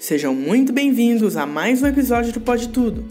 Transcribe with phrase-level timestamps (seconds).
[0.00, 3.04] Sejam muito bem-vindos a mais um episódio do Pode Tudo,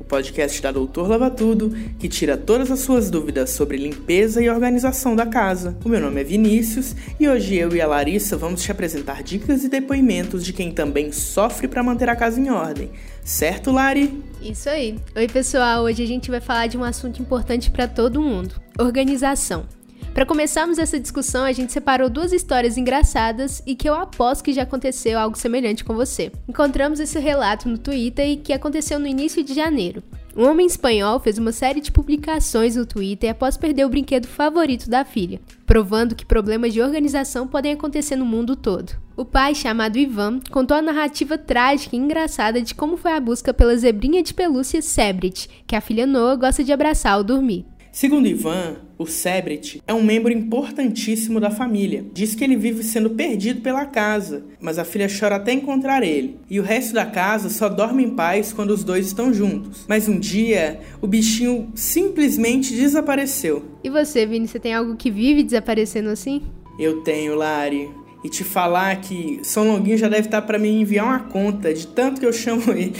[0.00, 4.48] o podcast da Doutor Lava Tudo que tira todas as suas dúvidas sobre limpeza e
[4.48, 5.76] organização da casa.
[5.84, 9.64] O meu nome é Vinícius e hoje eu e a Larissa vamos te apresentar dicas
[9.64, 12.90] e depoimentos de quem também sofre para manter a casa em ordem.
[13.22, 14.24] Certo, Lari?
[14.40, 14.98] Isso aí.
[15.14, 15.84] Oi, pessoal.
[15.84, 19.66] Hoje a gente vai falar de um assunto importante para todo mundo: organização.
[20.12, 24.52] Para começarmos essa discussão, a gente separou duas histórias engraçadas e que eu aposto que
[24.52, 26.32] já aconteceu algo semelhante com você.
[26.48, 30.02] Encontramos esse relato no Twitter e que aconteceu no início de janeiro.
[30.36, 34.88] Um homem espanhol fez uma série de publicações no Twitter após perder o brinquedo favorito
[34.88, 38.92] da filha, provando que problemas de organização podem acontecer no mundo todo.
[39.16, 43.52] O pai, chamado Ivan, contou a narrativa trágica e engraçada de como foi a busca
[43.52, 47.66] pela zebrinha de pelúcia Sebrit, que a filha Noah gosta de abraçar ao dormir.
[47.92, 52.04] Segundo Ivan, o Sebrit é um membro importantíssimo da família.
[52.12, 56.38] Diz que ele vive sendo perdido pela casa, mas a filha chora até encontrar ele.
[56.48, 59.86] E o resto da casa só dorme em paz quando os dois estão juntos.
[59.88, 63.64] Mas um dia, o bichinho simplesmente desapareceu.
[63.82, 66.42] E você, Vini, você tem algo que vive desaparecendo assim?
[66.78, 67.90] Eu tenho, Lari.
[68.22, 71.88] E te falar que São Longuinho já deve estar para me enviar uma conta de
[71.88, 72.94] tanto que eu chamo ele.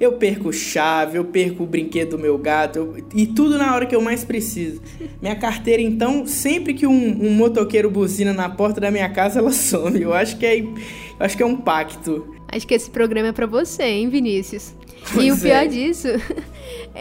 [0.00, 3.86] Eu perco chave, eu perco o brinquedo do meu gato, eu, e tudo na hora
[3.86, 4.80] que eu mais preciso.
[5.20, 9.52] Minha carteira, então, sempre que um, um, motoqueiro buzina na porta da minha casa, ela
[9.52, 10.00] some.
[10.00, 10.74] Eu acho que é, eu
[11.18, 12.34] acho que é um pacto.
[12.48, 14.74] Acho que esse programa é para você, hein, Vinícius?
[15.12, 15.66] Pois e o pior é.
[15.66, 16.08] disso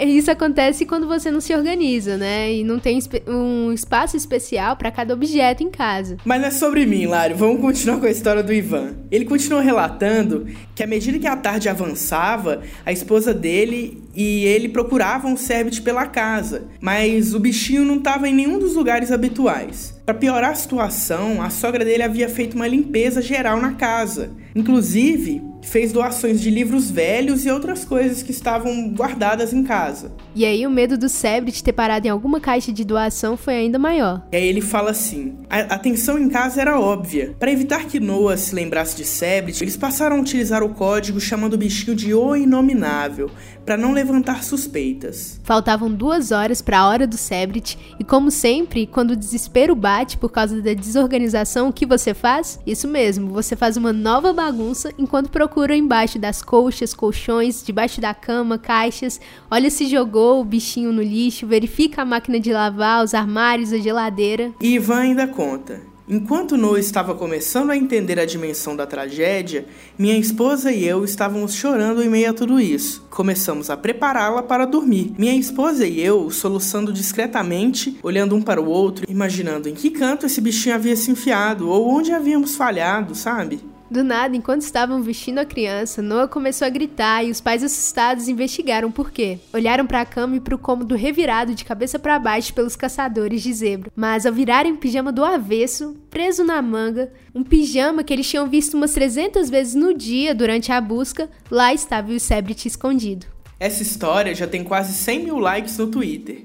[0.05, 2.53] isso acontece quando você não se organiza, né?
[2.53, 6.17] E não tem um espaço especial para cada objeto em casa.
[6.25, 7.35] Mas não é sobre mim, Lário.
[7.35, 8.93] Vamos continuar com a história do Ivan.
[9.11, 14.69] Ele continua relatando que à medida que a tarde avançava, a esposa dele e ele
[14.69, 19.93] procuravam o Cerbit pela casa, mas o bichinho não estava em nenhum dos lugares habituais.
[20.05, 24.31] Para piorar a situação, a sogra dele havia feito uma limpeza geral na casa.
[24.53, 30.11] Inclusive, fez doações de livros velhos e outras coisas que estavam guardadas em casa.
[30.35, 33.79] E aí o medo do Sebrit ter parado em alguma caixa de doação foi ainda
[33.79, 34.21] maior.
[34.31, 37.35] E aí ele fala assim: a atenção em casa era óbvia.
[37.39, 41.53] Para evitar que Noah se lembrasse de Sebrit, eles passaram a utilizar o código chamando
[41.53, 43.29] o bichinho de O Inominável,
[43.65, 45.39] para não levantar suspeitas.
[45.43, 50.17] Faltavam duas horas para a hora do Sebrit e, como sempre, quando o desespero bate
[50.17, 52.59] por causa da desorganização, o que você faz?
[52.65, 58.13] Isso mesmo, você faz uma nova bagunça enquanto procura embaixo das colchas, colchões, debaixo da
[58.13, 59.19] cama, caixas,
[59.53, 63.77] olha se jogou o bichinho no lixo, verifica a máquina de lavar, os armários, a
[63.77, 64.51] geladeira.
[64.59, 65.79] E Ivan ainda conta.
[66.09, 69.65] Enquanto Noah estava começando a entender a dimensão da tragédia,
[69.97, 73.05] minha esposa e eu estávamos chorando em meio a tudo isso.
[73.11, 75.13] Começamos a prepará-la para dormir.
[75.19, 80.25] Minha esposa e eu soluçando discretamente, olhando um para o outro, imaginando em que canto
[80.25, 83.72] esse bichinho havia se enfiado ou onde havíamos falhado, sabe?
[83.93, 88.27] Do nada, enquanto estavam vestindo a criança, Noah começou a gritar e os pais assustados
[88.27, 89.37] investigaram por quê.
[89.53, 93.43] Olharam para a cama e para o cômodo revirado de cabeça para baixo pelos caçadores
[93.43, 93.91] de zebra.
[93.95, 98.49] Mas ao virarem o pijama do avesso, preso na manga, um pijama que eles tinham
[98.49, 103.27] visto umas 300 vezes no dia durante a busca, lá estava o Sebrit escondido.
[103.59, 106.41] Essa história já tem quase 100 mil likes no Twitter.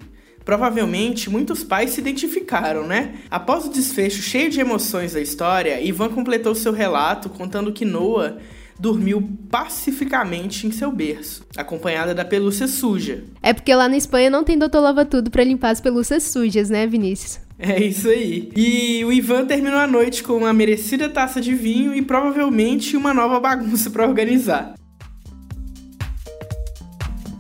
[0.49, 3.17] Provavelmente muitos pais se identificaram, né?
[3.31, 8.39] Após o desfecho cheio de emoções da história, Ivan completou seu relato contando que Noah
[8.81, 13.25] dormiu pacificamente em seu berço, acompanhada da pelúcia suja.
[13.43, 16.71] É porque lá na Espanha não tem doutor lava tudo para limpar as pelúcias sujas,
[16.71, 17.41] né, Vinícius?
[17.59, 18.51] É isso aí.
[18.57, 23.13] E o Ivan terminou a noite com uma merecida taça de vinho e provavelmente uma
[23.13, 24.73] nova bagunça para organizar.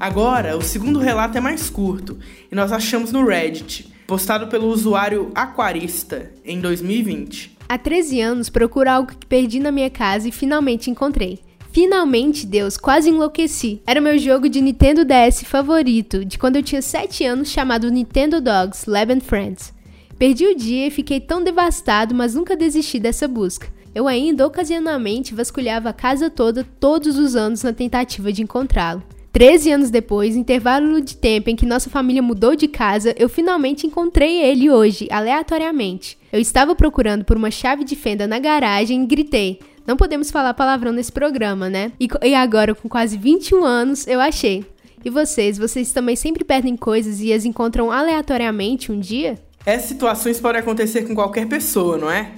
[0.01, 2.17] Agora, o segundo relato é mais curto
[2.51, 7.57] e nós achamos no Reddit, postado pelo usuário Aquarista em 2020.
[7.69, 11.41] Há 13 anos procuro algo que perdi na minha casa e finalmente encontrei.
[11.73, 13.83] Finalmente, Deus, quase enlouqueci.
[13.85, 18.41] Era meu jogo de Nintendo DS favorito, de quando eu tinha 7 anos, chamado Nintendo
[18.41, 19.75] Dogs Lab and Friends.
[20.17, 23.69] Perdi o dia e fiquei tão devastado, mas nunca desisti dessa busca.
[23.93, 29.03] Eu ainda ocasionalmente vasculhava a casa toda todos os anos na tentativa de encontrá-lo.
[29.33, 33.87] Treze anos depois, intervalo de tempo em que nossa família mudou de casa, eu finalmente
[33.87, 36.19] encontrei ele hoje, aleatoriamente.
[36.33, 40.55] Eu estava procurando por uma chave de fenda na garagem e gritei: Não podemos falar
[40.55, 41.93] palavrão nesse programa, né?
[42.01, 44.65] E, e agora, com quase 21 anos, eu achei.
[45.05, 49.39] E vocês, vocês também sempre perdem coisas e as encontram aleatoriamente um dia?
[49.65, 52.33] Essas situações podem acontecer com qualquer pessoa, não é?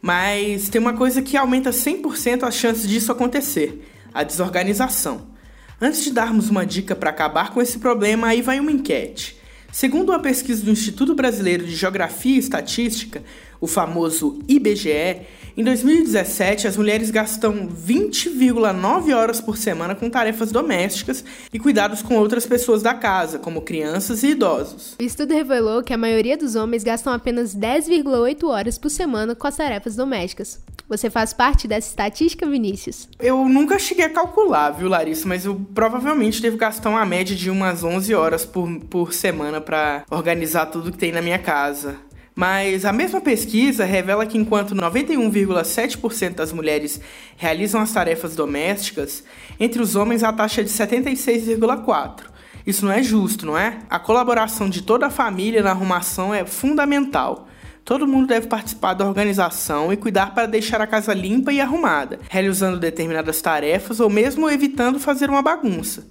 [0.00, 5.34] Mas tem uma coisa que aumenta 100% as chances disso acontecer: a desorganização.
[5.80, 9.36] Antes de darmos uma dica para acabar com esse problema, aí vai uma enquete.
[9.70, 13.22] Segundo uma pesquisa do Instituto Brasileiro de Geografia e Estatística,
[13.60, 21.22] o famoso IBGE, em 2017 as mulheres gastam 20,9 horas por semana com tarefas domésticas
[21.52, 24.96] e cuidados com outras pessoas da casa, como crianças e idosos.
[24.98, 29.46] O estudo revelou que a maioria dos homens gastam apenas 10,8 horas por semana com
[29.46, 30.58] as tarefas domésticas.
[30.88, 33.08] Você faz parte dessa estatística, Vinícius?
[33.18, 35.26] Eu nunca cheguei a calcular, viu, Larissa?
[35.26, 40.04] Mas eu provavelmente devo gastar uma média de umas 11 horas por, por semana para
[40.08, 41.96] organizar tudo que tem na minha casa.
[42.36, 47.00] Mas a mesma pesquisa revela que enquanto 91,7% das mulheres
[47.36, 49.24] realizam as tarefas domésticas,
[49.58, 52.20] entre os homens a taxa é de 76,4%.
[52.64, 53.78] Isso não é justo, não é?
[53.88, 57.48] A colaboração de toda a família na arrumação é fundamental.
[57.86, 62.18] Todo mundo deve participar da organização e cuidar para deixar a casa limpa e arrumada,
[62.28, 66.04] realizando determinadas tarefas ou mesmo evitando fazer uma bagunça.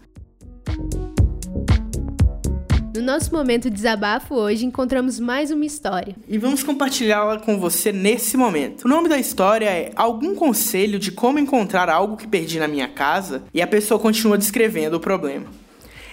[2.95, 6.16] No nosso momento de desabafo hoje encontramos mais uma história.
[6.30, 8.86] E vamos compartilhá-la com você nesse momento.
[8.86, 12.88] O nome da história é Algum conselho de como encontrar algo que perdi na minha
[12.88, 13.44] casa?
[13.54, 15.48] E a pessoa continua descrevendo o problema.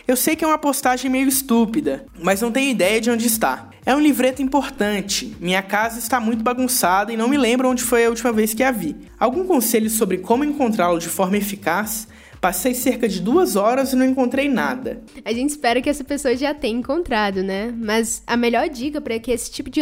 [0.08, 3.71] Eu sei que é uma postagem meio estúpida, mas não tenho ideia de onde está.
[3.84, 5.37] É um livreto importante.
[5.40, 8.62] Minha casa está muito bagunçada e não me lembro onde foi a última vez que
[8.62, 8.94] a vi.
[9.19, 12.06] Algum conselho sobre como encontrá-lo de forma eficaz?
[12.40, 15.02] Passei cerca de duas horas e não encontrei nada.
[15.25, 17.75] A gente espera que essa pessoa já tenha encontrado, né?
[17.76, 19.81] Mas a melhor dica para que esse tipo de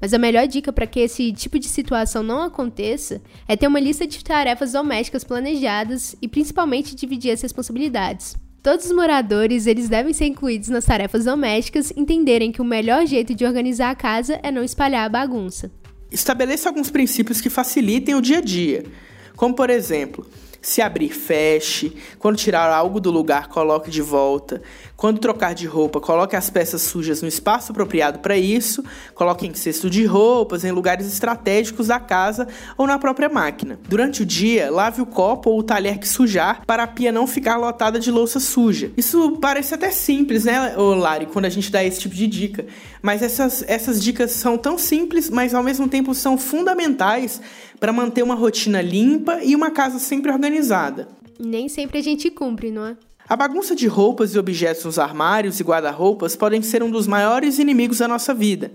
[0.00, 3.80] mas a melhor dica para que esse tipo de situação não aconteça é ter uma
[3.80, 8.36] lista de tarefas domésticas planejadas e principalmente dividir as responsabilidades.
[8.64, 13.34] Todos os moradores, eles devem ser incluídos nas tarefas domésticas, entenderem que o melhor jeito
[13.34, 15.70] de organizar a casa é não espalhar a bagunça.
[16.10, 18.84] Estabeleça alguns princípios que facilitem o dia a dia,
[19.36, 20.26] como por exemplo,
[20.64, 21.94] se abrir, feche.
[22.18, 24.62] Quando tirar algo do lugar, coloque de volta.
[24.96, 28.82] Quando trocar de roupa, coloque as peças sujas no espaço apropriado para isso.
[29.14, 33.78] Coloque em cesto de roupas, em lugares estratégicos da casa ou na própria máquina.
[33.86, 37.26] Durante o dia, lave o copo ou o talher que sujar para a pia não
[37.26, 38.90] ficar lotada de louça suja.
[38.96, 42.64] Isso parece até simples, né, Lari, quando a gente dá esse tipo de dica.
[43.02, 47.38] Mas essas, essas dicas são tão simples, mas ao mesmo tempo são fundamentais
[47.78, 50.53] para manter uma rotina limpa e uma casa sempre organizada.
[51.38, 52.96] Nem sempre a gente cumpre, não é?
[53.26, 57.58] A bagunça de roupas e objetos nos armários e guarda-roupas podem ser um dos maiores
[57.58, 58.70] inimigos da nossa vida.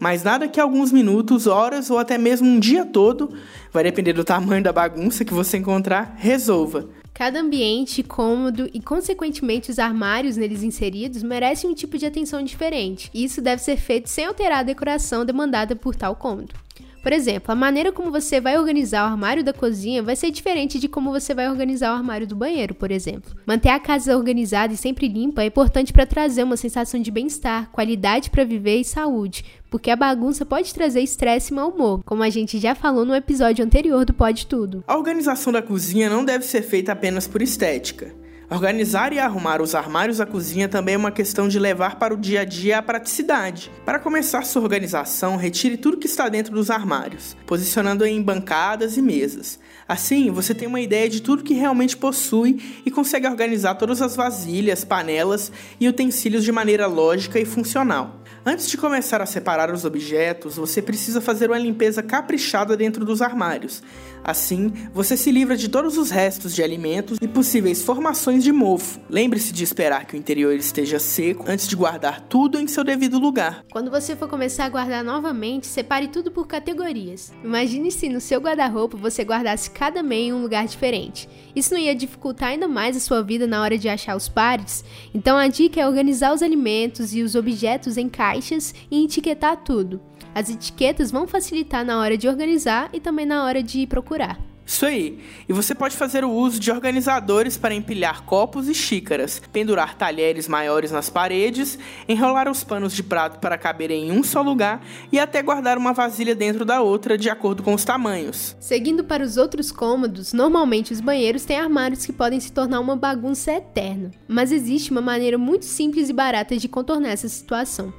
[0.00, 3.32] Mas nada que alguns minutos, horas ou até mesmo um dia todo,
[3.72, 6.88] vai depender do tamanho da bagunça que você encontrar, resolva.
[7.12, 13.08] Cada ambiente, cômodo e, consequentemente, os armários neles inseridos merecem um tipo de atenção diferente.
[13.14, 16.63] E isso deve ser feito sem alterar a decoração demandada por tal cômodo.
[17.04, 20.78] Por exemplo, a maneira como você vai organizar o armário da cozinha vai ser diferente
[20.78, 23.36] de como você vai organizar o armário do banheiro, por exemplo.
[23.44, 27.70] Manter a casa organizada e sempre limpa é importante para trazer uma sensação de bem-estar,
[27.70, 32.22] qualidade para viver e saúde, porque a bagunça pode trazer estresse e mau humor, como
[32.22, 34.82] a gente já falou no episódio anterior do Pode Tudo.
[34.86, 38.23] A organização da cozinha não deve ser feita apenas por estética.
[38.50, 42.16] Organizar e arrumar os armários da cozinha também é uma questão de levar para o
[42.16, 43.70] dia a dia a praticidade.
[43.86, 49.02] Para começar sua organização, retire tudo que está dentro dos armários, posicionando em bancadas e
[49.02, 49.58] mesas.
[49.88, 54.14] Assim, você tem uma ideia de tudo que realmente possui e consegue organizar todas as
[54.14, 55.50] vasilhas, panelas
[55.80, 58.20] e utensílios de maneira lógica e funcional.
[58.46, 63.22] Antes de começar a separar os objetos, você precisa fazer uma limpeza caprichada dentro dos
[63.22, 63.82] armários.
[64.24, 68.98] Assim, você se livra de todos os restos de alimentos e possíveis formações de mofo.
[69.10, 73.18] Lembre-se de esperar que o interior esteja seco antes de guardar tudo em seu devido
[73.18, 73.62] lugar.
[73.70, 77.34] Quando você for começar a guardar novamente, separe tudo por categorias.
[77.44, 81.28] Imagine se no seu guarda-roupa você guardasse cada meio em um lugar diferente.
[81.54, 84.82] Isso não ia dificultar ainda mais a sua vida na hora de achar os pares?
[85.12, 90.00] Então a dica é organizar os alimentos e os objetos em caixas e etiquetar tudo.
[90.34, 94.38] As etiquetas vão facilitar na hora de organizar e também na hora de procurar.
[94.66, 95.18] Isso aí.
[95.46, 100.48] E você pode fazer o uso de organizadores para empilhar copos e xícaras, pendurar talheres
[100.48, 101.78] maiores nas paredes,
[102.08, 105.92] enrolar os panos de prato para caberem em um só lugar e até guardar uma
[105.92, 108.56] vasilha dentro da outra de acordo com os tamanhos.
[108.58, 112.96] Seguindo para os outros cômodos, normalmente os banheiros têm armários que podem se tornar uma
[112.96, 117.92] bagunça eterna, mas existe uma maneira muito simples e barata de contornar essa situação.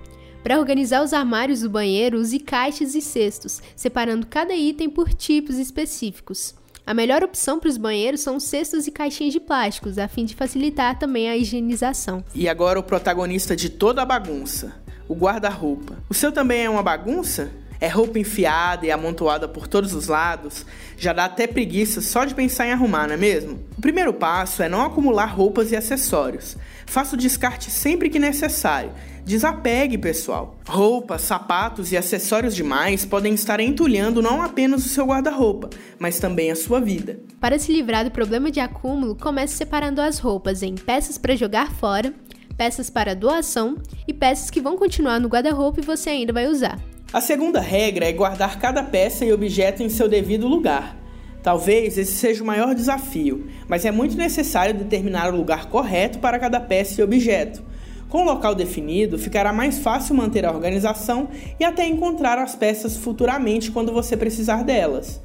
[0.46, 5.58] Para organizar os armários do banheiro, use caixas e cestos, separando cada item por tipos
[5.58, 6.54] específicos.
[6.86, 10.36] A melhor opção para os banheiros são cestos e caixinhas de plásticos, a fim de
[10.36, 12.24] facilitar também a higienização.
[12.36, 14.76] E agora o protagonista de toda a bagunça,
[15.10, 15.98] o guarda-roupa.
[16.08, 17.52] O seu também é uma bagunça?
[17.80, 20.66] É roupa enfiada e amontoada por todos os lados,
[20.98, 23.60] já dá até preguiça só de pensar em arrumar, não é mesmo?
[23.78, 26.58] O primeiro passo é não acumular roupas e acessórios.
[26.86, 28.92] Faça o descarte sempre que necessário.
[29.26, 30.56] Desapegue, pessoal.
[30.68, 36.52] Roupas, sapatos e acessórios demais podem estar entulhando não apenas o seu guarda-roupa, mas também
[36.52, 37.20] a sua vida.
[37.42, 41.72] Para se livrar do problema de acúmulo, comece separando as roupas em peças para jogar
[41.72, 42.14] fora,
[42.56, 43.78] peças para doação
[44.08, 46.80] e peças que vão continuar no guarda-roupa e você ainda vai usar.
[47.16, 50.98] A segunda regra é guardar cada peça e objeto em seu devido lugar.
[51.42, 56.38] Talvez esse seja o maior desafio, mas é muito necessário determinar o lugar correto para
[56.38, 57.64] cada peça e objeto.
[58.10, 62.98] Com o local definido, ficará mais fácil manter a organização e até encontrar as peças
[62.98, 65.22] futuramente quando você precisar delas.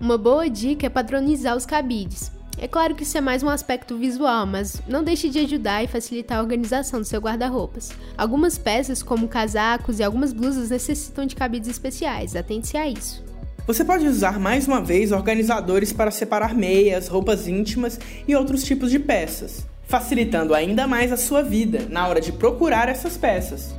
[0.00, 2.32] Uma boa dica é padronizar os cabides.
[2.58, 5.88] É claro que isso é mais um aspecto visual, mas não deixe de ajudar e
[5.88, 7.90] facilitar a organização do seu guarda-roupas.
[8.16, 13.24] Algumas peças, como casacos e algumas blusas, necessitam de cabides especiais, atente-se a isso.
[13.66, 18.90] Você pode usar mais uma vez organizadores para separar meias, roupas íntimas e outros tipos
[18.90, 23.74] de peças, facilitando ainda mais a sua vida na hora de procurar essas peças.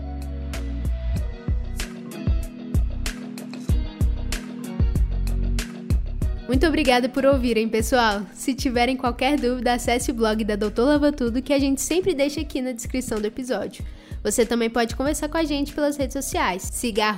[6.56, 8.22] Muito obrigada por ouvirem, pessoal.
[8.34, 12.14] Se tiverem qualquer dúvida, acesse o blog da Doutor Lava Tudo que a gente sempre
[12.14, 13.84] deixa aqui na descrição do episódio.
[14.24, 16.64] Você também pode conversar com a gente pelas redes sociais.
[16.64, 17.10] Siga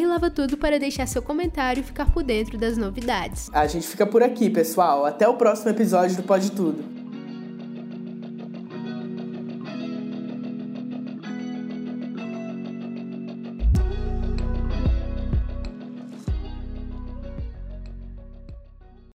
[0.00, 3.48] drlavatudo para deixar seu comentário e ficar por dentro das novidades.
[3.52, 5.06] A gente fica por aqui, pessoal.
[5.06, 7.01] Até o próximo episódio do Pode Tudo.